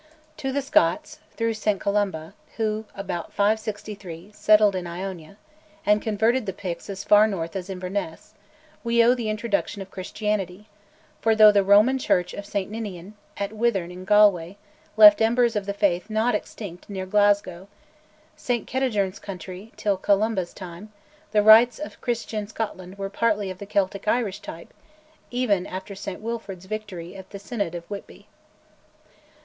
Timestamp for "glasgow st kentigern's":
17.05-19.19